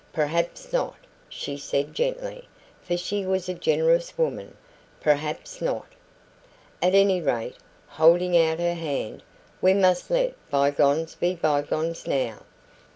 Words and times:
"Perhaps 0.13 0.73
not," 0.73 0.95
she 1.29 1.57
said 1.57 1.93
gently, 1.93 2.47
for 2.81 2.97
she 2.97 3.23
was 3.23 3.47
a 3.47 3.53
generous 3.53 4.17
woman 4.17 4.57
"perhaps 4.99 5.61
not. 5.61 5.85
At 6.81 6.95
any 6.95 7.21
rate," 7.21 7.57
holding 7.87 8.35
out 8.35 8.57
her 8.57 8.73
hand, 8.73 9.21
"we 9.61 9.75
must 9.75 10.09
let 10.09 10.33
bygones 10.49 11.13
be 11.13 11.35
bygones 11.35 12.07
now. 12.07 12.39